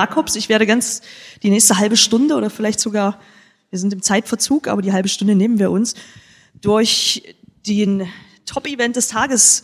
[0.00, 0.34] Jakobs.
[0.36, 1.02] Ich werde ganz
[1.42, 3.20] die nächste halbe Stunde oder vielleicht sogar,
[3.70, 5.94] wir sind im Zeitverzug, aber die halbe Stunde nehmen wir uns,
[6.60, 7.34] durch
[7.66, 8.08] den
[8.46, 9.62] Top-Event des Tages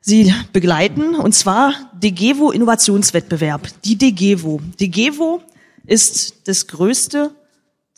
[0.00, 4.60] Sie begleiten, und zwar DGEVO Innovationswettbewerb, die DGEVO.
[4.80, 5.42] DGEVO
[5.86, 7.34] ist das größte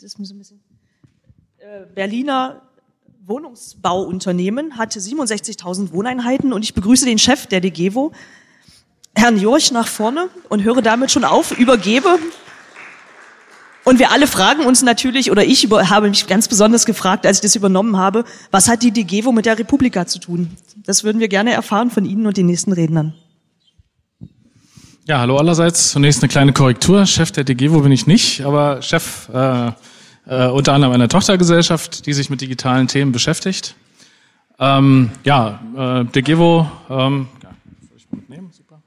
[0.01, 0.59] das muss ein bisschen,
[1.59, 2.63] äh, Berliner
[3.23, 8.11] Wohnungsbauunternehmen, hat 67.000 Wohneinheiten und ich begrüße den Chef der DGEVO,
[9.15, 12.19] Herrn Jurch, nach vorne und höre damit schon auf, übergebe.
[13.83, 17.41] Und wir alle fragen uns natürlich, oder ich habe mich ganz besonders gefragt, als ich
[17.41, 20.55] das übernommen habe, was hat die DGEVO mit der Republika zu tun?
[20.85, 23.13] Das würden wir gerne erfahren von Ihnen und den nächsten Rednern.
[25.07, 25.91] Ja, hallo allerseits.
[25.91, 27.07] Zunächst eine kleine Korrektur.
[27.07, 29.71] Chef der DGEVO bin ich nicht, aber Chef äh,
[30.27, 33.75] äh, unter anderem einer Tochtergesellschaft, die sich mit digitalen Themen beschäftigt.
[34.59, 37.49] Ähm, ja, äh, DGEVO, ähm, ja,
[37.89, 38.51] soll ich mitnehmen?
[38.51, 38.83] Super.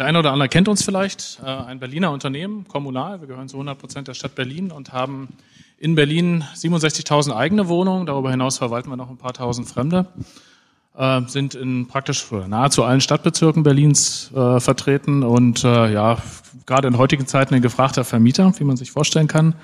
[0.00, 3.20] Der eine oder andere kennt uns vielleicht, äh, ein Berliner Unternehmen, kommunal.
[3.20, 5.28] Wir gehören zu 100 Prozent der Stadt Berlin und haben
[5.76, 8.06] in Berlin 67.000 eigene Wohnungen.
[8.06, 10.06] Darüber hinaus verwalten wir noch ein paar tausend Fremde.
[10.96, 16.16] Äh, sind in praktisch nahezu allen Stadtbezirken Berlins äh, vertreten und ja,
[16.64, 19.54] gerade in heutigen Zeiten ein gefragter Vermieter, wie man sich vorstellen kann.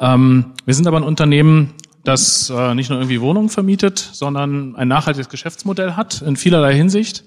[0.00, 5.28] Ähm, wir sind aber ein Unternehmen, das nicht nur irgendwie Wohnungen vermietet, sondern ein nachhaltiges
[5.28, 7.22] Geschäftsmodell hat in vielerlei Hinsicht.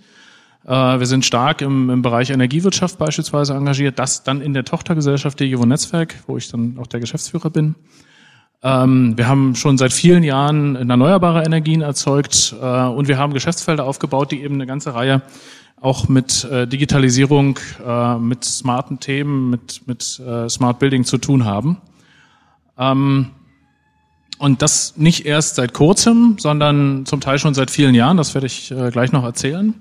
[0.67, 5.39] Äh, wir sind stark im, im Bereich Energiewirtschaft beispielsweise engagiert, das dann in der Tochtergesellschaft
[5.39, 7.75] DGW Netzwerk, wo ich dann auch der Geschäftsführer bin.
[8.61, 13.85] Ähm, wir haben schon seit vielen Jahren erneuerbare Energien erzeugt äh, und wir haben Geschäftsfelder
[13.85, 15.21] aufgebaut, die eben eine ganze Reihe
[15.79, 17.59] auch mit äh, Digitalisierung,
[18.19, 20.01] mit smarten Themen, mit, mit
[20.49, 21.77] Smart Building zu tun haben.
[22.79, 23.27] Ähm,
[24.39, 28.17] und das nicht erst seit kurzem, sondern zum Teil schon seit vielen Jahren.
[28.17, 29.75] Das werde ich gleich noch erzählen.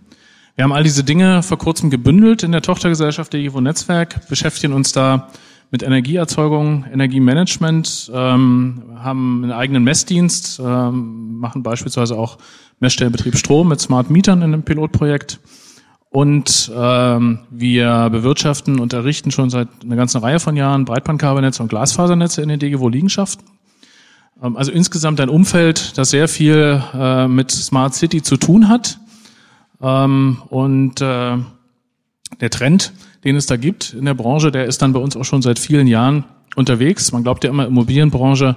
[0.57, 4.73] Wir haben all diese Dinge vor kurzem gebündelt in der Tochtergesellschaft der Ivo Netzwerk, beschäftigen
[4.73, 5.29] uns da
[5.71, 12.39] mit Energieerzeugung, Energiemanagement, ähm, haben einen eigenen Messdienst, ähm, machen beispielsweise auch
[12.81, 15.41] Messstellenbetrieb Strom mit Smart Mietern in einem Pilotprojekt.
[16.09, 21.69] Und ähm, wir bewirtschaften und errichten schon seit einer ganzen Reihe von Jahren Breitbandkabelnetze und
[21.69, 23.45] Glasfasernetze in den DGWO-Liegenschaften.
[24.43, 29.00] Ähm, also insgesamt ein Umfeld, das sehr viel äh, mit Smart City zu tun hat.
[29.81, 31.37] Ähm, und äh,
[32.41, 32.92] der Trend,
[33.25, 35.59] den es da gibt in der Branche, der ist dann bei uns auch schon seit
[35.59, 37.12] vielen Jahren unterwegs.
[37.12, 38.56] Man glaubt ja immer, Immobilienbranche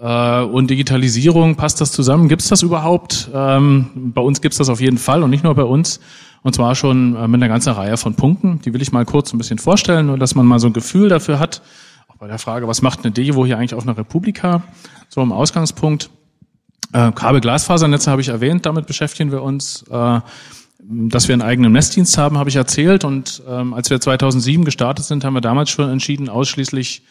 [0.00, 2.28] äh, und Digitalisierung, passt das zusammen?
[2.28, 3.30] Gibt es das überhaupt?
[3.34, 6.00] Ähm, bei uns gibt es das auf jeden Fall und nicht nur bei uns.
[6.42, 8.60] Und zwar schon äh, mit einer ganzen Reihe von Punkten.
[8.62, 11.08] Die will ich mal kurz ein bisschen vorstellen, nur dass man mal so ein Gefühl
[11.08, 11.62] dafür hat.
[12.08, 14.62] Auch bei der Frage, was macht eine Devo hier eigentlich auf einer Republika?
[15.08, 16.10] So im Ausgangspunkt.
[16.92, 19.84] Äh, Kabel-Glasfasernetze habe ich erwähnt, damit beschäftigen wir uns.
[19.90, 20.20] Äh,
[20.90, 23.04] dass wir einen eigenen Messdienst haben, habe ich erzählt.
[23.04, 27.02] Und ähm, als wir 2007 gestartet sind, haben wir damals schon entschieden, ausschließlich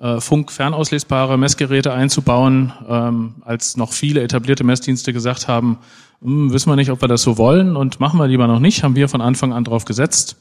[0.00, 5.78] äh, Funk-fernauslesbare Messgeräte einzubauen, ähm, als noch viele etablierte Messdienste gesagt haben,
[6.20, 8.82] hm, wissen wir nicht, ob wir das so wollen und machen wir lieber noch nicht,
[8.82, 10.36] haben wir von Anfang an drauf gesetzt.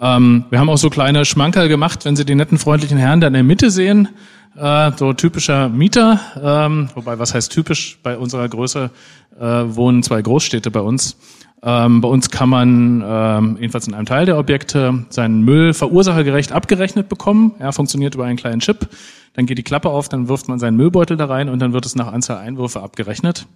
[0.00, 3.28] Ähm, wir haben auch so kleine Schmankerl gemacht, wenn Sie den netten, freundlichen Herrn da
[3.28, 4.08] in der Mitte sehen,
[4.56, 8.90] äh, so typischer Mieter, ähm, wobei was heißt typisch, bei unserer Größe
[9.38, 11.16] äh, wohnen zwei Großstädte bei uns.
[11.62, 16.52] Ähm, bei uns kann man ähm, jedenfalls in einem Teil der Objekte seinen Müll verursachergerecht
[16.52, 17.52] abgerechnet bekommen.
[17.58, 18.88] Er funktioniert über einen kleinen Chip.
[19.32, 21.86] Dann geht die Klappe auf, dann wirft man seinen Müllbeutel da rein und dann wird
[21.86, 23.46] es nach Anzahl Einwürfe abgerechnet.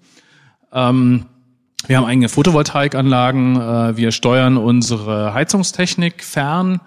[0.73, 1.27] Ähm,
[1.87, 3.57] wir haben eigene Photovoltaikanlagen.
[3.57, 6.81] Äh, wir steuern unsere Heizungstechnik fern,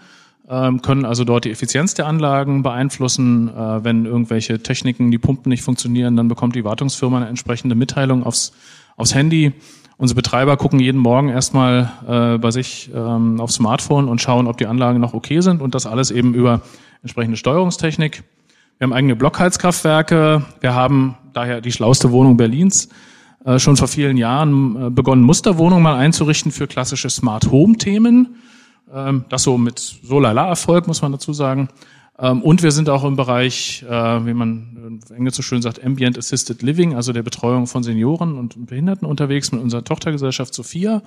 [0.82, 3.48] können also dort die Effizienz der Anlagen beeinflussen.
[3.48, 8.24] Äh, wenn irgendwelche Techniken, die Pumpen nicht funktionieren, dann bekommt die Wartungsfirma eine entsprechende Mitteilung
[8.24, 8.52] aufs,
[8.98, 9.54] aufs Handy.
[9.96, 14.58] Unsere Betreiber gucken jeden Morgen erstmal äh, bei sich ähm, aufs Smartphone und schauen, ob
[14.58, 16.62] die Anlagen noch okay sind und das alles eben über
[17.02, 18.24] entsprechende Steuerungstechnik.
[18.78, 20.44] Wir haben eigene Blockheizkraftwerke.
[20.60, 22.90] Wir haben daher die schlauste Wohnung Berlins
[23.46, 28.36] äh, schon vor vielen Jahren begonnen, Musterwohnungen mal einzurichten für klassische Smart Home Themen.
[28.94, 31.70] Ähm, das so mit so lala Erfolg, muss man dazu sagen.
[32.20, 35.84] Ähm, und wir sind auch im Bereich, äh, wie man auf Englisch so schön sagt,
[35.84, 41.02] Ambient Assisted Living, also der Betreuung von Senioren und Behinderten unterwegs mit unserer Tochtergesellschaft Sophia,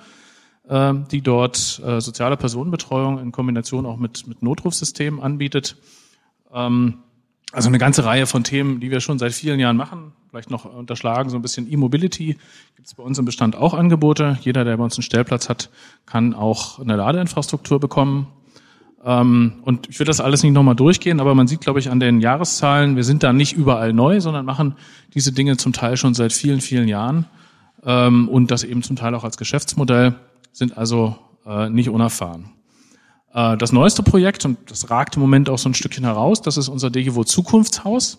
[0.67, 5.77] ähm, die dort äh, soziale Personenbetreuung in Kombination auch mit, mit Notrufsystemen anbietet.
[7.51, 10.11] Also eine ganze Reihe von Themen, die wir schon seit vielen Jahren machen.
[10.29, 12.37] Vielleicht noch unterschlagen, so ein bisschen E-Mobility.
[12.75, 14.37] Gibt es bei uns im Bestand auch Angebote.
[14.41, 15.69] Jeder, der bei uns einen Stellplatz hat,
[16.05, 18.27] kann auch eine Ladeinfrastruktur bekommen.
[19.05, 21.99] Ähm, und ich will das alles nicht nochmal durchgehen, aber man sieht, glaube ich, an
[21.99, 24.75] den Jahreszahlen, wir sind da nicht überall neu, sondern machen
[25.13, 27.27] diese Dinge zum Teil schon seit vielen, vielen Jahren
[27.85, 30.15] ähm, und das eben zum Teil auch als Geschäftsmodell,
[30.51, 31.15] sind also
[31.45, 32.49] äh, nicht unerfahren.
[33.35, 36.57] Äh, das neueste Projekt, und das ragt im Moment auch so ein Stückchen heraus, das
[36.57, 38.17] ist unser DGWO Zukunftshaus.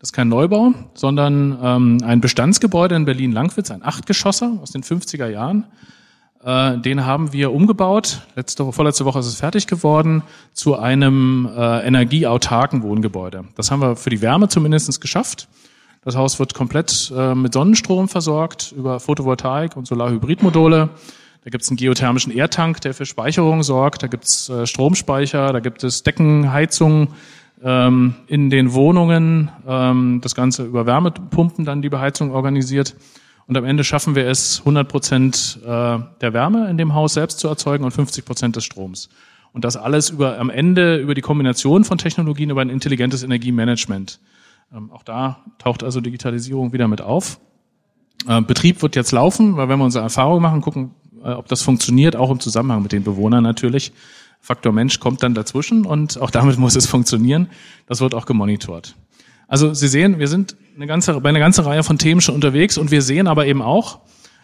[0.00, 5.26] Das ist kein Neubau, sondern ähm, ein Bestandsgebäude in Berlin-Langwitz, ein Achtgeschosser aus den 50er
[5.28, 5.64] Jahren.
[6.44, 8.20] Äh, den haben wir umgebaut.
[8.36, 10.22] Letzte, vorletzte Woche ist es fertig geworden
[10.52, 13.46] zu einem äh, energieautarken Wohngebäude.
[13.56, 15.48] Das haben wir für die Wärme zumindest geschafft.
[16.04, 20.90] Das Haus wird komplett äh, mit Sonnenstrom versorgt über Photovoltaik und Solarhybridmodule.
[21.48, 24.02] Da gibt es einen geothermischen Erdtank, der für Speicherung sorgt.
[24.02, 27.14] Da gibt es äh, Stromspeicher, da gibt es Deckenheizung
[27.64, 29.50] ähm, in den Wohnungen.
[29.66, 32.96] Ähm, das Ganze über Wärmepumpen dann die Beheizung organisiert.
[33.46, 35.66] Und am Ende schaffen wir es, 100 Prozent äh,
[36.20, 39.08] der Wärme in dem Haus selbst zu erzeugen und 50 Prozent des Stroms.
[39.54, 44.20] Und das alles über, am Ende über die Kombination von Technologien, über ein intelligentes Energiemanagement.
[44.70, 47.40] Ähm, auch da taucht also Digitalisierung wieder mit auf.
[48.26, 50.90] Äh, Betrieb wird jetzt laufen, weil wenn wir unsere Erfahrung machen, gucken,
[51.22, 53.92] ob das funktioniert, auch im Zusammenhang mit den Bewohnern natürlich.
[54.40, 57.48] Faktor Mensch kommt dann dazwischen und auch damit muss es funktionieren.
[57.86, 58.94] Das wird auch gemonitort.
[59.48, 62.78] Also Sie sehen, wir sind eine ganze, bei einer ganzen Reihe von Themen schon unterwegs
[62.78, 64.00] und wir sehen aber eben auch,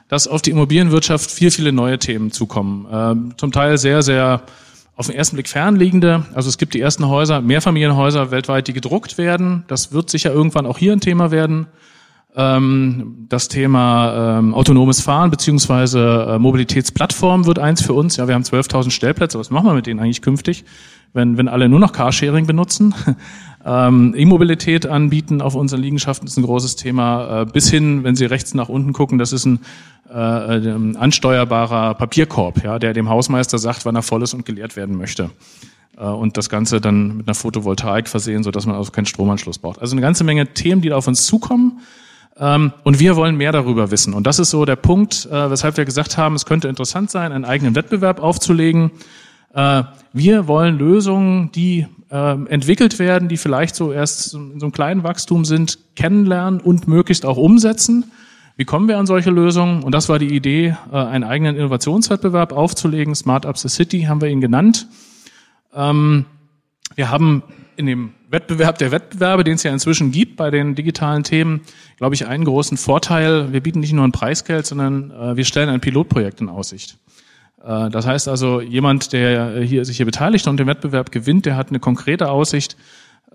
[0.08, 2.86] dass auf die Immobilienwirtschaft viel, viele neue Themen zukommen.
[2.90, 4.42] Ähm, zum Teil sehr, sehr
[4.96, 6.24] auf den ersten Blick fernliegende.
[6.34, 9.64] Also es gibt die ersten Häuser, Mehrfamilienhäuser weltweit, die gedruckt werden.
[9.66, 11.66] Das wird sicher irgendwann auch hier ein Thema werden.
[12.36, 18.16] Ähm, das Thema ähm, autonomes Fahren beziehungsweise äh, Mobilitätsplattform wird eins für uns.
[18.16, 19.38] Ja, wir haben 12.000 Stellplätze.
[19.38, 20.64] Was machen wir mit denen eigentlich künftig,
[21.12, 22.94] wenn, wenn alle nur noch Carsharing benutzen?
[23.66, 27.42] Ähm, E-Mobilität anbieten auf unseren Liegenschaften ist ein großes Thema.
[27.42, 29.60] Äh, bis hin, wenn Sie rechts nach unten gucken, das ist ein
[30.12, 34.76] äh, äh, ansteuerbarer Papierkorb, ja, der dem Hausmeister sagt, wann er voll ist und geleert
[34.76, 35.30] werden möchte.
[35.96, 39.58] Äh, und das Ganze dann mit einer Photovoltaik versehen, so dass man also keinen Stromanschluss
[39.58, 39.80] braucht.
[39.80, 41.80] Also eine ganze Menge Themen, die da auf uns zukommen.
[42.36, 44.14] Ähm, und wir wollen mehr darüber wissen.
[44.14, 47.32] Und das ist so der Punkt, äh, weshalb wir gesagt haben, es könnte interessant sein,
[47.32, 48.90] einen eigenen Wettbewerb aufzulegen.
[49.54, 54.72] Äh, wir wollen Lösungen, die äh, entwickelt werden, die vielleicht so erst in so einem
[54.72, 58.10] kleinen Wachstum sind, kennenlernen und möglichst auch umsetzen.
[58.56, 59.82] Wie kommen wir an solche Lösungen?
[59.82, 63.14] Und das war die Idee, äh, einen eigenen Innovationswettbewerb aufzulegen.
[63.14, 64.88] Smart Up the City haben wir ihn genannt.
[65.74, 66.26] Ähm,
[66.94, 67.42] wir haben
[67.76, 71.60] in dem Wettbewerb der Wettbewerbe, den es ja inzwischen gibt bei den digitalen Themen,
[71.96, 73.52] glaube ich, einen großen Vorteil.
[73.52, 76.98] Wir bieten nicht nur ein Preisgeld, sondern äh, wir stellen ein Pilotprojekt in Aussicht.
[77.64, 81.56] Äh, das heißt also, jemand, der hier, sich hier beteiligt und den Wettbewerb gewinnt, der
[81.56, 82.76] hat eine konkrete Aussicht,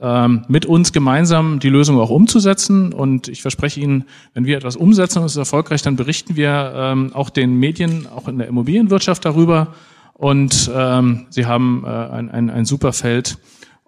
[0.02, 2.94] ähm, mit uns gemeinsam die Lösung auch umzusetzen.
[2.94, 6.74] Und ich verspreche Ihnen, wenn wir etwas umsetzen und es ist erfolgreich, dann berichten wir
[6.76, 9.74] ähm, auch den Medien, auch in der Immobilienwirtschaft darüber.
[10.14, 13.38] Und ähm, Sie haben äh, ein, ein, ein super Feld,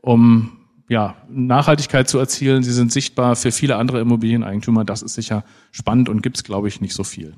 [0.02, 0.58] um
[0.90, 2.64] ja, Nachhaltigkeit zu erzielen.
[2.64, 4.84] Sie sind sichtbar für viele andere Immobilieneigentümer.
[4.84, 7.34] Das ist sicher spannend und gibt es, glaube ich, nicht so viel.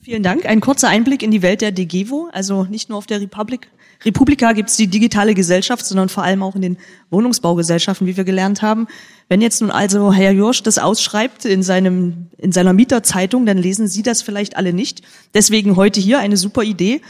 [0.00, 0.46] Vielen Dank.
[0.46, 2.28] Ein kurzer Einblick in die Welt der DGEVO.
[2.32, 3.68] Also nicht nur auf der Republik,
[4.04, 6.76] Republika gibt es die digitale Gesellschaft, sondern vor allem auch in den
[7.10, 8.86] Wohnungsbaugesellschaften, wie wir gelernt haben.
[9.28, 13.88] Wenn jetzt nun also Herr Jursch das ausschreibt in, seinem, in seiner Mieterzeitung, dann lesen
[13.88, 15.02] Sie das vielleicht alle nicht.
[15.32, 17.00] Deswegen heute hier eine super Idee.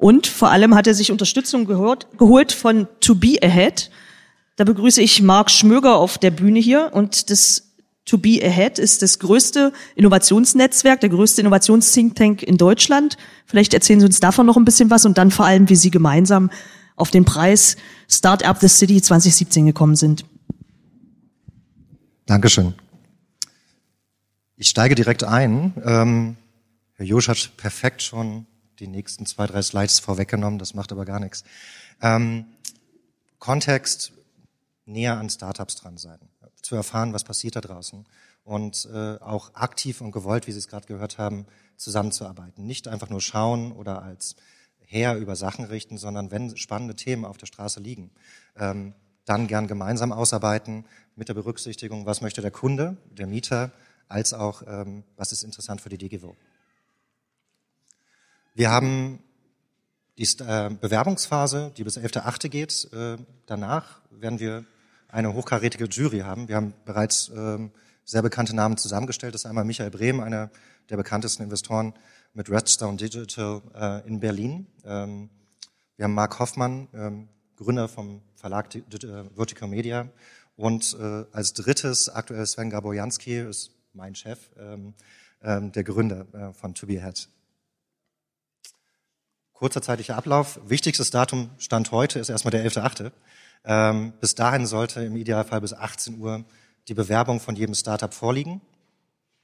[0.00, 3.90] Und vor allem hat er sich Unterstützung gehört, geholt von To Be Ahead.
[4.56, 7.74] Da begrüße ich Marc Schmöger auf der Bühne hier und das
[8.06, 13.18] To Be Ahead ist das größte Innovationsnetzwerk, der größte Innovations-Think Tank in Deutschland.
[13.44, 15.90] Vielleicht erzählen Sie uns davon noch ein bisschen was und dann vor allem, wie Sie
[15.90, 16.50] gemeinsam
[16.96, 17.76] auf den Preis
[18.08, 20.24] Startup the City 2017 gekommen sind.
[22.24, 22.72] Dankeschön.
[24.56, 25.74] Ich steige direkt ein.
[25.84, 26.36] Ähm,
[26.94, 28.46] Herr Josch hat perfekt schon
[28.80, 30.58] die nächsten zwei, drei Slides vorweggenommen.
[30.58, 31.44] Das macht aber gar nichts.
[32.02, 32.46] Ähm,
[33.38, 34.12] Kontext,
[34.86, 36.18] näher an Startups dran sein
[36.62, 38.06] zu erfahren, was passiert da draußen
[38.44, 41.46] und äh, auch aktiv und gewollt, wie Sie es gerade gehört haben,
[41.76, 42.66] zusammenzuarbeiten.
[42.66, 44.36] Nicht einfach nur schauen oder als
[44.78, 48.10] Herr über Sachen richten, sondern wenn spannende Themen auf der Straße liegen,
[48.56, 48.94] ähm,
[49.24, 50.84] dann gern gemeinsam ausarbeiten
[51.14, 53.72] mit der Berücksichtigung, was möchte der Kunde, der Mieter,
[54.08, 56.34] als auch, ähm, was ist interessant für die DGWO.
[58.54, 59.20] Wir haben
[60.18, 62.48] die äh, Bewerbungsphase, die bis 11.8.
[62.48, 62.92] geht.
[62.92, 63.16] Äh,
[63.46, 64.64] danach werden wir
[65.08, 66.48] eine hochkarätige Jury haben.
[66.48, 67.70] Wir haben bereits ähm,
[68.04, 69.34] sehr bekannte Namen zusammengestellt.
[69.34, 70.50] Das ist einmal Michael Brehm, einer
[70.88, 71.94] der bekanntesten Investoren
[72.34, 74.66] mit Redstone Digital äh, in Berlin.
[74.84, 75.30] Ähm,
[75.96, 78.68] wir haben Mark Hoffmann, ähm, Gründer vom Verlag
[79.36, 80.08] Vertical Media.
[80.56, 80.96] Und
[81.32, 84.50] als drittes aktuell Sven Gabojanski, ist mein Chef,
[85.42, 87.28] der Gründer von To Be Ahead.
[89.60, 90.58] Kurzer zeitlicher Ablauf.
[90.64, 93.12] Wichtigstes Datum Stand heute ist erstmal der 11.8.
[93.66, 96.46] Ähm, bis dahin sollte im Idealfall bis 18 Uhr
[96.88, 98.62] die Bewerbung von jedem Startup vorliegen.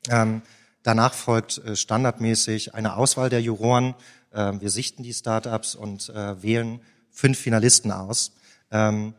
[0.08, 0.40] Ähm,
[0.82, 3.94] danach folgt äh, standardmäßig eine Auswahl der Juroren,
[4.32, 6.80] äh, wir sichten die Startups und äh, wählen
[7.10, 8.32] fünf Finalisten aus,
[8.70, 9.12] ähm,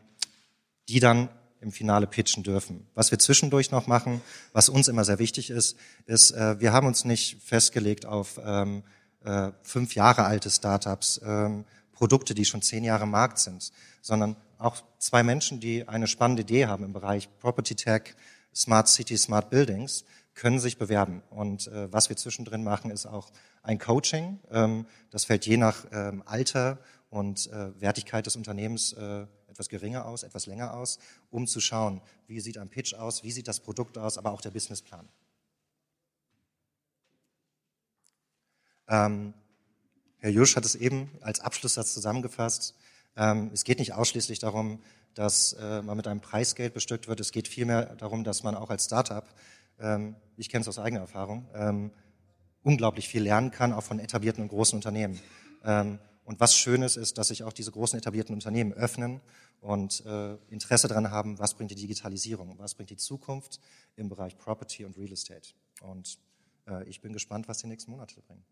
[0.88, 1.28] die dann
[1.60, 2.88] im Finale pitchen dürfen.
[2.96, 4.20] Was wir zwischendurch noch machen,
[4.52, 5.76] was uns immer sehr wichtig ist,
[6.06, 8.82] ist, äh, wir haben uns nicht festgelegt auf ähm,
[9.24, 13.72] äh, fünf Jahre alte Startups, ähm, Produkte, die schon zehn Jahre im Markt sind,
[14.02, 18.14] sondern auch zwei Menschen, die eine spannende Idee haben im Bereich Property Tech,
[18.54, 21.22] Smart City, Smart Buildings, können sich bewerben.
[21.30, 23.30] Und äh, was wir zwischendrin machen, ist auch
[23.62, 24.38] ein Coaching.
[24.50, 26.78] Ähm, das fällt je nach ähm, Alter
[27.10, 30.98] und äh, Wertigkeit des Unternehmens äh, etwas geringer aus, etwas länger aus,
[31.30, 34.40] um zu schauen, wie sieht ein Pitch aus, wie sieht das Produkt aus, aber auch
[34.40, 35.08] der Businessplan.
[38.88, 39.34] Ähm,
[40.18, 42.74] Herr Jusch hat es eben als Abschlusssatz zusammengefasst.
[43.16, 44.80] Ähm, es geht nicht ausschließlich darum,
[45.14, 47.20] dass äh, man mit einem Preisgeld bestückt wird.
[47.20, 49.24] Es geht vielmehr darum, dass man auch als Startup,
[49.78, 51.90] ähm, ich kenne es aus eigener Erfahrung, ähm,
[52.62, 55.20] unglaublich viel lernen kann, auch von etablierten und großen Unternehmen.
[55.64, 59.20] Ähm, und was Schönes ist, dass sich auch diese großen etablierten Unternehmen öffnen
[59.60, 63.60] und äh, Interesse daran haben, was bringt die Digitalisierung, was bringt die Zukunft
[63.96, 65.54] im Bereich Property und Real Estate.
[65.80, 66.18] Und
[66.68, 68.44] äh, ich bin gespannt, was die nächsten Monate bringen.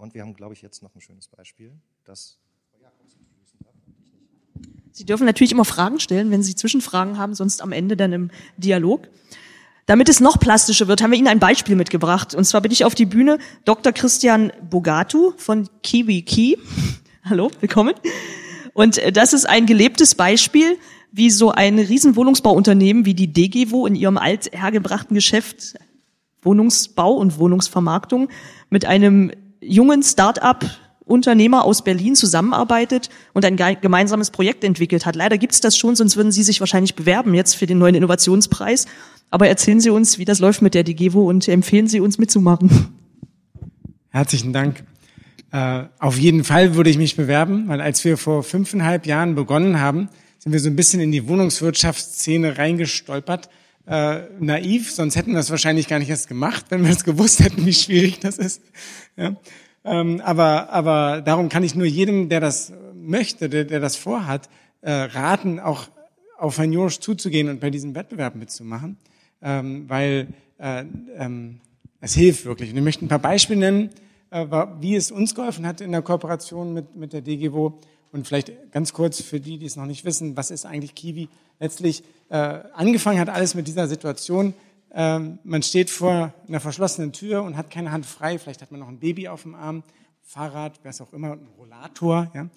[0.00, 1.72] Und wir haben, glaube ich, jetzt noch ein schönes Beispiel,
[2.04, 2.38] das
[4.92, 8.30] Sie dürfen natürlich immer Fragen stellen, wenn Sie Zwischenfragen haben, sonst am Ende dann im
[8.56, 9.08] Dialog.
[9.86, 12.34] Damit es noch plastischer wird, haben wir Ihnen ein Beispiel mitgebracht.
[12.34, 13.92] Und zwar bin ich auf die Bühne Dr.
[13.92, 16.56] Christian Bogatu von Kiwi Key.
[17.24, 17.94] Hallo, willkommen.
[18.72, 20.76] Und äh, das ist ein gelebtes Beispiel,
[21.12, 25.78] wie so ein Riesenwohnungsbauunternehmen wie die DGWO in ihrem althergebrachten Geschäft
[26.42, 28.28] Wohnungsbau und Wohnungsvermarktung
[28.70, 29.30] mit einem
[29.60, 30.64] jungen Start-up
[31.10, 35.16] Unternehmer aus Berlin zusammenarbeitet und ein gemeinsames Projekt entwickelt hat.
[35.16, 37.96] Leider gibt es das schon, sonst würden Sie sich wahrscheinlich bewerben jetzt für den neuen
[37.96, 38.86] Innovationspreis.
[39.28, 42.70] Aber erzählen Sie uns, wie das läuft mit der DGEWO und empfehlen Sie uns mitzumachen.
[44.10, 44.84] Herzlichen Dank.
[45.52, 49.80] Äh, auf jeden Fall würde ich mich bewerben, weil als wir vor fünfeinhalb Jahren begonnen
[49.80, 53.48] haben, sind wir so ein bisschen in die Wohnungswirtschaftsszene reingestolpert.
[53.90, 57.40] Äh, naiv, sonst hätten wir es wahrscheinlich gar nicht erst gemacht, wenn wir es gewusst
[57.40, 58.62] hätten, wie schwierig das ist.
[59.16, 59.34] Ja.
[59.84, 64.48] Ähm, aber, aber darum kann ich nur jedem, der das möchte, der, der das vorhat,
[64.82, 65.88] äh, raten, auch
[66.38, 68.96] auf Herrn Josch zuzugehen und bei diesem Wettbewerb mitzumachen,
[69.42, 70.28] ähm, weil
[70.58, 70.84] äh,
[71.16, 71.58] ähm,
[72.00, 72.70] es hilft wirklich.
[72.70, 73.90] Und ich möchte ein paar Beispiele nennen,
[74.30, 74.46] äh,
[74.78, 77.80] wie es uns geholfen hat in der Kooperation mit, mit der DGWO.
[78.12, 81.28] Und vielleicht ganz kurz für die, die es noch nicht wissen, was ist eigentlich Kiwi?
[81.60, 84.54] Letztlich äh, angefangen hat alles mit dieser Situation,
[84.92, 88.38] ähm, man steht vor einer verschlossenen Tür und hat keine Hand frei.
[88.38, 89.84] Vielleicht hat man noch ein Baby auf dem Arm,
[90.22, 92.30] Fahrrad, was auch immer, ein Rollator.
[92.34, 92.48] Ja,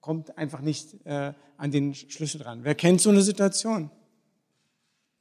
[0.00, 2.60] kommt einfach nicht äh, an den Schlüssel dran.
[2.62, 3.90] Wer kennt so eine Situation?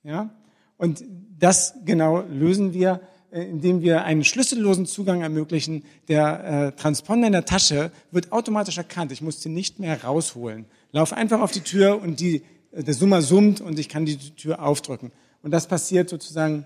[0.03, 0.29] Ja,
[0.77, 1.03] und
[1.37, 5.83] das genau lösen wir, indem wir einen schlüssellosen Zugang ermöglichen.
[6.07, 9.11] Der äh, Transponder in der Tasche wird automatisch erkannt.
[9.11, 10.65] Ich muss den nicht mehr rausholen.
[10.91, 14.17] Lauf einfach auf die Tür und die, äh, der Summer summt und ich kann die
[14.17, 15.11] Tür aufdrücken.
[15.41, 16.65] Und das passiert sozusagen,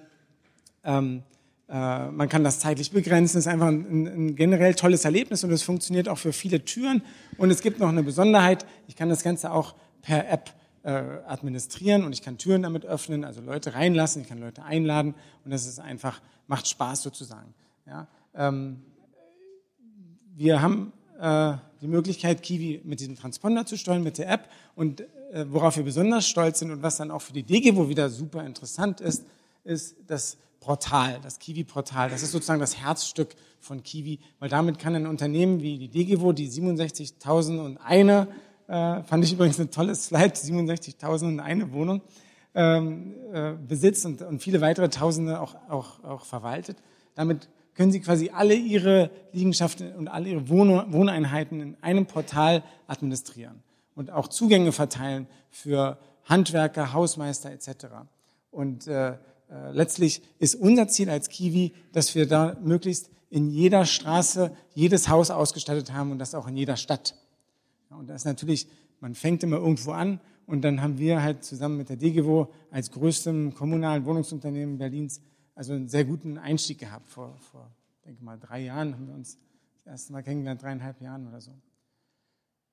[0.84, 1.24] ähm,
[1.70, 5.52] äh, man kann das zeitlich begrenzen, das ist einfach ein, ein generell tolles Erlebnis und
[5.52, 7.02] es funktioniert auch für viele Türen.
[7.38, 10.52] Und es gibt noch eine Besonderheit, ich kann das Ganze auch per App
[10.84, 10.92] äh,
[11.28, 15.16] administrieren und ich kann Türen damit öffnen, also Leute reinlassen, ich kann Leute einladen
[15.46, 17.54] und das ist einfach, macht Spaß sozusagen.
[17.86, 18.08] Ja?
[18.36, 18.82] Ähm,
[20.36, 24.50] wir haben äh, die Möglichkeit, Kiwi mit diesem Transponder zu steuern, mit der App.
[24.76, 28.10] Und äh, worauf wir besonders stolz sind und was dann auch für die DGWO wieder
[28.10, 29.26] super interessant ist,
[29.64, 32.10] ist das Portal, das Kiwi-Portal.
[32.10, 36.32] Das ist sozusagen das Herzstück von Kiwi, weil damit kann ein Unternehmen wie die DGWO,
[36.32, 38.28] die 67.001,
[38.68, 42.02] äh, fand ich übrigens eine tolle Slide, 67.001 Wohnung,
[42.56, 46.78] ähm, äh, besitzt und, und viele weitere Tausende auch, auch, auch verwaltet.
[47.16, 53.64] Damit können Sie quasi alle Ihre Liegenschaften und alle Ihre Wohneinheiten in einem Portal administrieren
[53.96, 57.88] und auch Zugänge verteilen für Handwerker, Hausmeister etc.
[58.52, 59.16] Und äh, äh,
[59.72, 65.32] letztlich ist unser Ziel als Kiwi, dass wir da möglichst in jeder Straße jedes Haus
[65.32, 67.16] ausgestattet haben und das auch in jeder Stadt.
[67.90, 68.68] Und das ist natürlich,
[69.00, 72.92] man fängt immer irgendwo an und dann haben wir halt zusammen mit der DGWO als
[72.92, 75.22] größtem kommunalen Wohnungsunternehmen Berlins
[75.56, 77.08] also einen sehr guten Einstieg gehabt.
[77.08, 77.70] Vor, vor
[78.06, 79.38] denke mal, drei Jahren haben wir uns
[79.76, 81.52] das erste Mal kennengelernt, dreieinhalb Jahren oder so.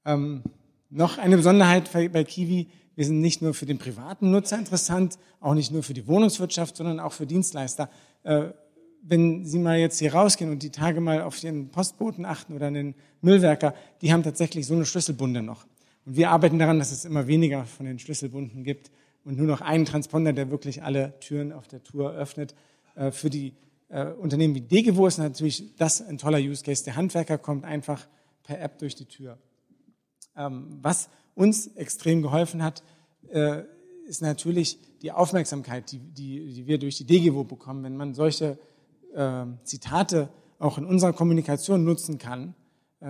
[0.05, 0.43] Ähm,
[0.89, 5.55] noch eine Besonderheit bei Kiwi, wir sind nicht nur für den privaten Nutzer interessant, auch
[5.55, 7.89] nicht nur für die Wohnungswirtschaft, sondern auch für Dienstleister.
[8.25, 8.49] Äh,
[9.03, 12.71] wenn Sie mal jetzt hier rausgehen und die Tage mal auf den Postboten achten oder
[12.71, 15.67] den Müllwerker, die haben tatsächlich so eine Schlüsselbunde noch.
[16.07, 18.91] Und wir arbeiten daran, dass es immer weniger von den Schlüsselbunden gibt
[19.25, 22.55] und nur noch einen Transponder, der wirklich alle Türen auf der Tour öffnet.
[22.95, 23.55] Äh, für die
[23.89, 26.85] äh, Unternehmen wie Degewo ist natürlich das ein toller Use Case.
[26.85, 28.07] Der Handwerker kommt einfach
[28.45, 29.39] per App durch die Tür.
[30.37, 32.83] Ähm, was uns extrem geholfen hat,
[33.31, 33.63] äh,
[34.07, 37.85] ist natürlich die Aufmerksamkeit, die, die, die wir durch die DGWO bekommen.
[37.85, 38.59] Wenn man solche
[39.15, 40.29] äh, Zitate
[40.59, 42.55] auch in unserer Kommunikation nutzen kann,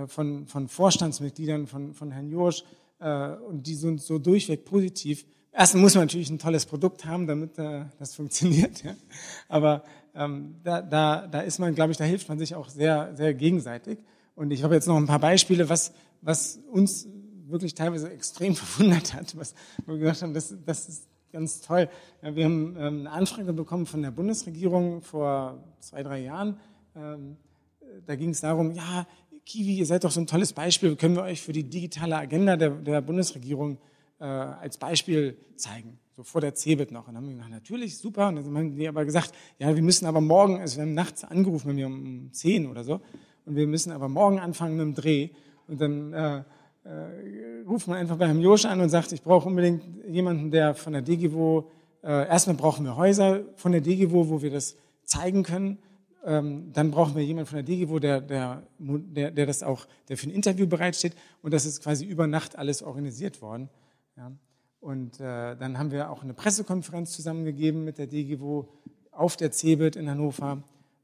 [0.07, 2.65] von, von Vorstandsmitgliedern, von, von Herrn Josch,
[3.01, 5.25] äh, und die sind so durchweg positiv.
[5.53, 8.85] Erstens muss man natürlich ein tolles Produkt haben, damit äh, das funktioniert.
[8.85, 8.95] Ja?
[9.49, 9.83] Aber
[10.15, 13.35] ähm, da, da, da ist man, glaube ich, da hilft man sich auch sehr, sehr
[13.35, 13.99] gegenseitig.
[14.35, 17.09] Und ich habe jetzt noch ein paar Beispiele, was, was uns
[17.47, 19.55] wirklich teilweise extrem verwundert hat, was
[19.87, 21.89] wir gesagt haben, das, das ist ganz toll.
[22.23, 26.59] Ja, wir haben ähm, eine Anfrage bekommen von der Bundesregierung vor zwei, drei Jahren.
[26.95, 27.37] Ähm,
[28.07, 29.07] da ging es darum, ja,
[29.47, 32.57] Kiwi, ihr seid doch so ein tolles Beispiel, können wir euch für die digitale Agenda
[32.57, 33.79] der, der Bundesregierung
[34.21, 37.09] äh, als Beispiel zeigen, so vor der CeBIT noch.
[37.09, 38.29] Und dann haben wir gesagt, natürlich, super.
[38.29, 41.25] Und dann haben die aber gesagt, ja, wir müssen aber morgen, also wir haben nachts
[41.25, 43.01] angerufen, bei mir um 10 oder so,
[43.47, 45.31] und wir müssen aber morgen anfangen mit dem Dreh.
[45.67, 46.39] Und dann äh,
[46.85, 50.75] äh, ruft man einfach bei Herrn Josch an und sagt, ich brauche unbedingt jemanden, der
[50.75, 51.69] von der DGWO,
[52.03, 55.79] äh, erstmal brauchen wir Häuser von der DGWO, wo wir das zeigen können
[56.25, 60.17] ähm, dann brauchen wir jemanden von der DGWO, der, der, der, der das auch, der
[60.17, 61.15] für ein Interview bereitsteht.
[61.43, 63.69] Und das ist quasi über Nacht alles organisiert worden.
[64.17, 64.33] Ja.
[64.81, 68.69] Und äh, dann haben wir auch eine Pressekonferenz zusammengegeben mit der DGWO
[69.12, 70.62] auf der CeBIT in Hannover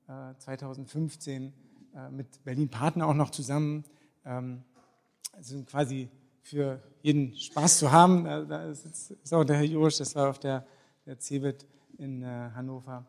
[0.09, 1.53] äh, 2015
[1.95, 3.85] äh, mit Berlin Partner auch noch zusammen.
[4.25, 4.63] Ähm,
[5.33, 6.09] also quasi
[6.43, 8.25] für jeden Spaß zu haben.
[8.25, 10.67] Da, da ist, ist auch der Herr Jurisch, das war auf der,
[11.05, 11.67] der CeBIT
[11.99, 13.05] in äh, Hannover.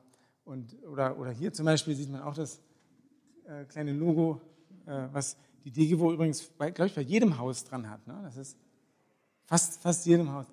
[0.47, 2.61] Und, oder, oder hier zum Beispiel sieht man auch das
[3.47, 4.39] äh, kleine Logo,
[4.85, 5.35] äh, was
[5.65, 8.07] die DGWO übrigens, glaube ich, bei jedem Haus dran hat.
[8.07, 8.17] Ne?
[8.23, 8.57] Das ist
[9.43, 10.45] fast, fast jedem Haus.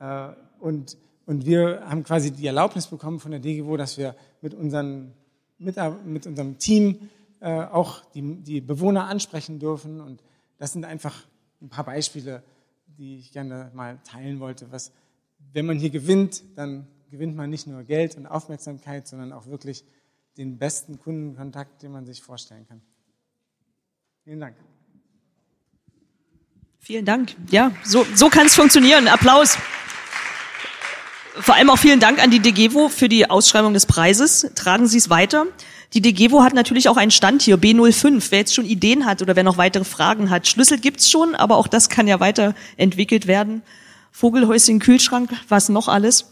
[0.00, 4.52] Äh, und, und wir haben quasi die Erlaubnis bekommen von der DGWO, dass wir mit,
[4.52, 5.14] unseren,
[5.56, 7.08] mit, mit unserem Team
[7.40, 10.02] äh, auch die, die Bewohner ansprechen dürfen.
[10.02, 10.22] Und
[10.58, 11.26] das sind einfach
[11.62, 12.42] ein paar Beispiele,
[12.98, 14.70] die ich gerne mal teilen wollte.
[14.72, 14.92] Was,
[15.54, 19.84] wenn man hier gewinnt, dann gewinnt man nicht nur Geld und Aufmerksamkeit, sondern auch wirklich
[20.36, 22.80] den besten Kundenkontakt, den man sich vorstellen kann.
[24.24, 24.56] Vielen Dank.
[26.78, 27.34] Vielen Dank.
[27.50, 29.08] Ja, so, so kann es funktionieren.
[29.08, 29.58] Applaus.
[31.40, 34.50] Vor allem auch vielen Dank an die DGWO für die Ausschreibung des Preises.
[34.54, 35.46] Tragen Sie es weiter.
[35.94, 38.26] Die DGWO hat natürlich auch einen Stand hier, B05.
[38.30, 40.46] Wer jetzt schon Ideen hat oder wer noch weitere Fragen hat.
[40.46, 43.62] Schlüssel gibt's schon, aber auch das kann ja weiterentwickelt werden.
[44.12, 46.26] Vogelhäuschen, Kühlschrank, was noch alles.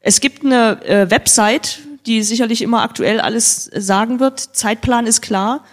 [0.00, 4.40] Es gibt eine äh, Website, die sicherlich immer aktuell alles sagen wird.
[4.40, 5.64] Zeitplan ist klar.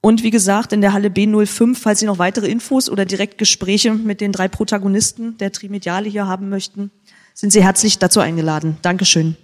[0.00, 3.92] Und wie gesagt, in der Halle B05, falls Sie noch weitere Infos oder direkt Gespräche
[3.92, 6.90] mit den drei Protagonisten der Trimediale hier haben möchten,
[7.34, 8.78] sind Sie herzlich dazu eingeladen.
[8.82, 9.36] Dankeschön.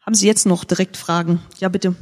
[0.00, 1.40] Haben Sie jetzt noch direkt Fragen?
[1.58, 1.94] Ja, bitte.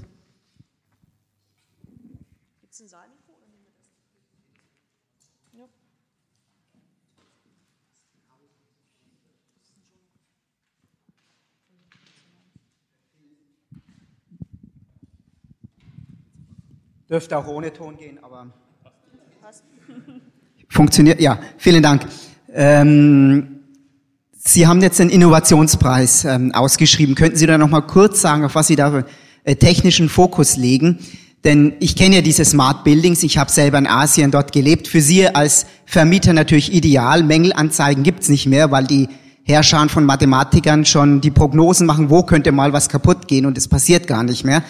[17.10, 18.46] Dürfte auch ohne Ton gehen, aber
[20.68, 21.20] funktioniert.
[21.20, 22.06] Ja, vielen Dank.
[22.52, 23.62] Ähm,
[24.32, 27.16] Sie haben jetzt den Innovationspreis ähm, ausgeschrieben.
[27.16, 29.02] Könnten Sie da noch mal kurz sagen, auf was Sie da
[29.42, 31.00] äh, technischen Fokus legen?
[31.42, 33.24] Denn ich kenne ja diese Smart Buildings.
[33.24, 34.86] Ich habe selber in Asien dort gelebt.
[34.86, 37.24] Für Sie als Vermieter natürlich ideal.
[37.24, 39.08] Mängelanzeigen gibt's nicht mehr, weil die
[39.42, 43.66] Herrscher von Mathematikern schon die Prognosen machen, wo könnte mal was kaputt gehen und es
[43.66, 44.62] passiert gar nicht mehr.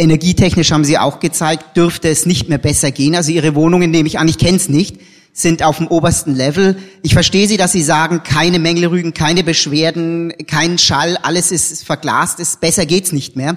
[0.00, 3.14] Energietechnisch haben Sie auch gezeigt, dürfte es nicht mehr besser gehen.
[3.14, 4.96] Also Ihre Wohnungen, nehme ich an, ich kenne es nicht,
[5.32, 6.76] sind auf dem obersten Level.
[7.02, 12.40] Ich verstehe Sie, dass Sie sagen, keine Mängelrügen, keine Beschwerden, kein Schall, alles ist verglast,
[12.40, 13.56] ist, besser geht's nicht mehr.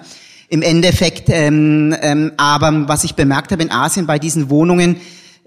[0.50, 4.98] Im Endeffekt, ähm, ähm, aber was ich bemerkt habe in Asien bei diesen Wohnungen,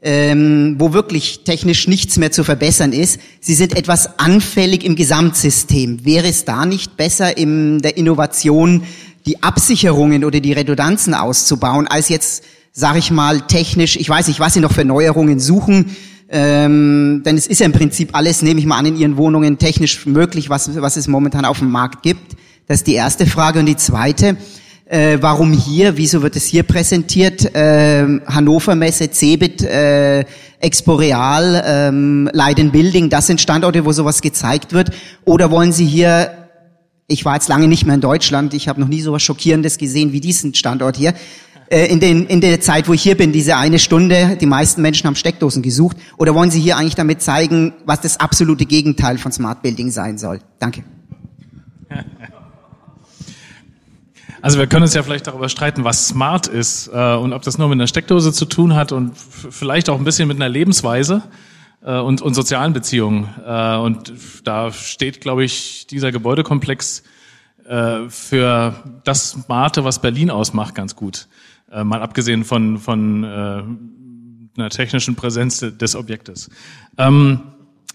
[0.02, 6.04] ähm, wo wirklich technisch nichts mehr zu verbessern ist, sie sind etwas anfällig im Gesamtsystem.
[6.04, 8.82] Wäre es da nicht besser in der Innovation
[9.26, 14.40] die Absicherungen oder die Redundanzen auszubauen, als jetzt, sage ich mal, technisch, ich weiß nicht,
[14.40, 15.96] was Sie noch für Neuerungen suchen,
[16.28, 19.58] ähm, denn es ist ja im Prinzip alles, nehme ich mal an, in Ihren Wohnungen
[19.58, 22.36] technisch möglich, was, was es momentan auf dem Markt gibt.
[22.66, 23.60] Das ist die erste Frage.
[23.60, 24.36] Und die zweite,
[24.86, 27.54] äh, warum hier, wieso wird es hier präsentiert?
[27.54, 30.24] Äh, Hannover Messe, Cebit, äh,
[30.58, 34.90] Exporeal, ähm, Leiden Building, das sind Standorte, wo sowas gezeigt wird.
[35.24, 36.45] Oder wollen Sie hier
[37.09, 38.55] ich war jetzt lange nicht mehr in Deutschland.
[38.55, 41.14] Ich habe noch nie so was Schockierendes gesehen wie diesen Standort hier.
[41.69, 44.83] Äh, in, den, in der Zeit, wo ich hier bin, diese eine Stunde, die meisten
[44.83, 45.97] Menschen haben Steckdosen gesucht.
[46.16, 50.19] Oder wollen Sie hier eigentlich damit zeigen, was das absolute Gegenteil von Smart Building sein
[50.19, 50.40] soll?
[50.59, 50.85] Danke.
[54.42, 57.59] Also wir können uns ja vielleicht darüber streiten, was smart ist äh, und ob das
[57.59, 61.25] nur mit einer Steckdose zu tun hat und vielleicht auch ein bisschen mit einer Lebensweise
[61.87, 63.29] äh, und, und sozialen Beziehungen.
[63.46, 64.12] Äh, und
[64.44, 67.05] da steht, glaube ich, dieser Gebäudekomplex
[67.66, 71.29] äh, für das Smarte, was Berlin ausmacht, ganz gut.
[71.70, 73.62] Äh, mal abgesehen von, von äh,
[74.57, 76.51] einer technischen Präsenz des Objektes.
[76.99, 77.40] Ähm,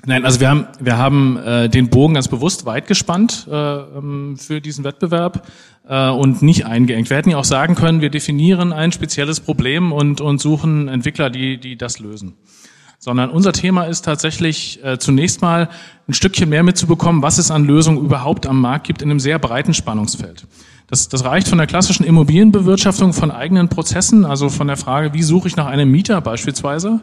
[0.03, 4.35] Nein, also wir haben, wir haben äh, den Bogen ganz bewusst weit gespannt äh, ähm,
[4.35, 5.47] für diesen Wettbewerb
[5.87, 7.11] äh, und nicht eingeengt.
[7.11, 11.29] Wir hätten ja auch sagen können, wir definieren ein spezielles Problem und, und suchen Entwickler,
[11.29, 12.33] die, die das lösen.
[13.03, 15.69] Sondern unser Thema ist tatsächlich äh, zunächst mal
[16.07, 19.39] ein Stückchen mehr mitzubekommen, was es an Lösungen überhaupt am Markt gibt in einem sehr
[19.39, 20.45] breiten Spannungsfeld.
[20.85, 25.23] Das, das reicht von der klassischen Immobilienbewirtschaftung von eigenen Prozessen, also von der Frage, wie
[25.23, 26.99] suche ich nach einem Mieter beispielsweise,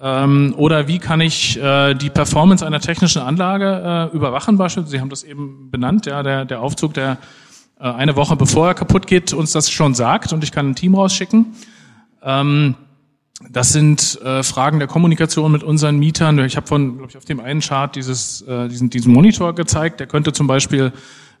[0.00, 4.92] ähm, oder wie kann ich äh, die Performance einer technischen Anlage äh, überwachen beispielsweise?
[4.92, 7.18] Sie haben das eben benannt, ja, der, der Aufzug, der
[7.80, 10.74] äh, eine Woche bevor er kaputt geht, uns das schon sagt und ich kann ein
[10.76, 11.46] Team rausschicken.
[12.22, 12.76] Ähm,
[13.50, 16.38] das sind äh, Fragen der Kommunikation mit unseren Mietern.
[16.40, 20.00] Ich habe von, glaube ich, auf dem einen Chart dieses, äh, diesen, diesen Monitor gezeigt.
[20.00, 20.92] Der könnte zum Beispiel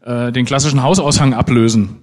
[0.04, 1.96] äh, den klassischen Hausaushang ablösen.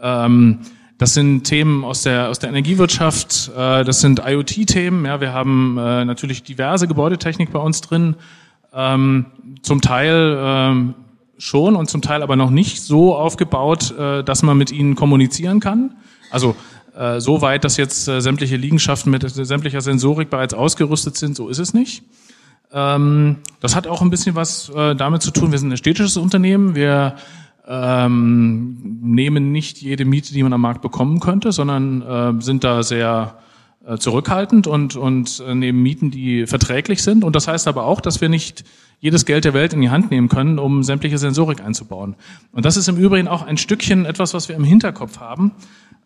[0.00, 0.60] Ähm,
[0.98, 5.04] das sind Themen aus der, aus der Energiewirtschaft, äh, das sind IoT-Themen.
[5.04, 8.16] Ja, wir haben äh, natürlich diverse Gebäudetechnik bei uns drin,
[8.72, 9.26] ähm,
[9.60, 10.94] zum Teil ähm,
[11.36, 15.60] schon und zum Teil aber noch nicht so aufgebaut, äh, dass man mit ihnen kommunizieren
[15.60, 15.96] kann.
[16.30, 16.56] Also
[16.96, 21.48] äh, so weit, dass jetzt äh, sämtliche Liegenschaften mit sämtlicher Sensorik bereits ausgerüstet sind, so
[21.48, 22.02] ist es nicht.
[22.72, 26.16] Ähm, das hat auch ein bisschen was äh, damit zu tun, wir sind ein städtisches
[26.16, 27.16] Unternehmen, wir
[27.68, 32.82] ähm, nehmen nicht jede Miete, die man am Markt bekommen könnte, sondern äh, sind da
[32.82, 33.38] sehr
[33.86, 37.24] äh, zurückhaltend und, und äh, nehmen Mieten, die verträglich sind.
[37.24, 38.64] Und das heißt aber auch, dass wir nicht
[38.98, 42.16] jedes Geld der Welt in die Hand nehmen können, um sämtliche Sensorik einzubauen.
[42.52, 45.52] Und das ist im Übrigen auch ein Stückchen etwas, was wir im Hinterkopf haben,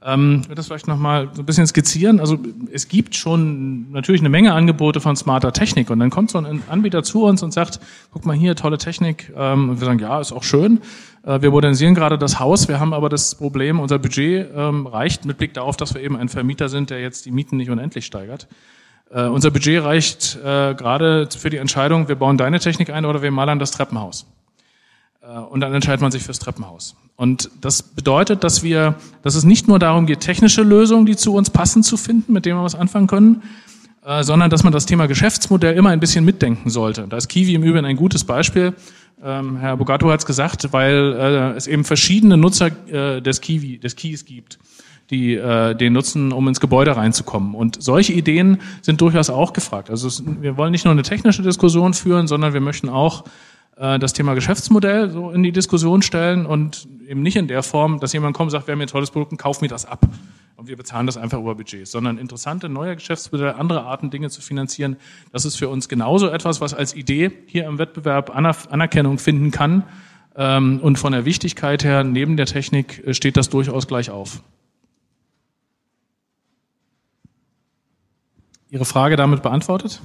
[0.02, 2.20] ähm, ich würde das vielleicht nochmal so ein bisschen skizzieren.
[2.20, 2.38] Also
[2.72, 6.62] es gibt schon natürlich eine Menge Angebote von smarter Technik und dann kommt so ein
[6.68, 7.80] Anbieter zu uns und sagt,
[8.12, 9.32] guck mal hier, tolle Technik.
[9.36, 10.80] Ähm, und wir sagen, ja, ist auch schön.
[11.24, 15.26] Äh, wir modernisieren gerade das Haus, wir haben aber das Problem, unser Budget ähm, reicht
[15.26, 18.06] mit Blick darauf, dass wir eben ein Vermieter sind, der jetzt die Mieten nicht unendlich
[18.06, 18.48] steigert.
[19.10, 23.20] Äh, unser Budget reicht äh, gerade für die Entscheidung, wir bauen deine Technik ein oder
[23.20, 24.26] wir malern das Treppenhaus.
[25.22, 26.96] Äh, und dann entscheidet man sich fürs Treppenhaus.
[27.16, 31.35] Und das bedeutet, dass wir, dass es nicht nur darum geht, technische Lösungen, die zu
[31.35, 33.42] uns passen, zu finden, mit denen wir was anfangen können,
[34.04, 37.06] äh, sondern dass man das Thema Geschäftsmodell immer ein bisschen mitdenken sollte.
[37.09, 38.72] Da ist Kiwi im Übrigen ein gutes Beispiel.
[39.22, 43.96] Ähm, Herr Bogato hat es gesagt, weil äh, es eben verschiedene Nutzer des Kiwi, des
[43.96, 44.59] Keys gibt
[45.11, 47.56] die den nutzen, um ins Gebäude reinzukommen.
[47.56, 49.90] Und solche Ideen sind durchaus auch gefragt.
[49.90, 50.09] Also
[50.40, 53.24] wir wollen nicht nur eine technische Diskussion führen, sondern wir möchten auch
[53.76, 58.12] das Thema Geschäftsmodell so in die Diskussion stellen und eben nicht in der Form, dass
[58.12, 60.06] jemand kommt und sagt, wir haben hier ein tolles Produkt, kauf mir das ab.
[60.56, 64.42] Und wir bezahlen das einfach über Budgets, sondern interessante neue Geschäftsmodelle, andere Arten, Dinge zu
[64.42, 64.96] finanzieren.
[65.33, 69.85] Das ist für uns genauso etwas, was als Idee hier im Wettbewerb Anerkennung finden kann.
[70.37, 74.42] Ähm, und von der Wichtigkeit her, neben der Technik, äh, steht das durchaus gleich auf.
[78.68, 80.00] Ihre Frage damit beantwortet?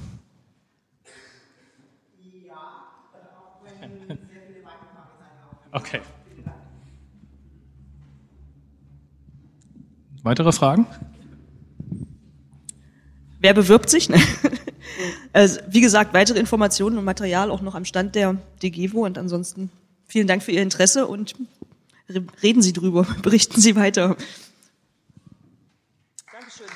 [5.76, 6.00] Okay.
[10.22, 10.86] Weitere Fragen?
[13.40, 14.08] Wer bewirbt sich?
[15.34, 19.70] also, wie gesagt, weitere Informationen und Material auch noch am Stand der DGWO und ansonsten
[20.06, 21.34] vielen Dank für Ihr Interesse und
[22.42, 24.16] reden Sie drüber, berichten Sie weiter.
[26.32, 26.66] Dankeschön.